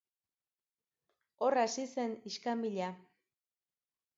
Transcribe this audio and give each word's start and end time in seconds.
Hor 1.47 1.57
hasi 1.65 1.85
zen 1.97 2.15
iskanbila. 2.31 2.89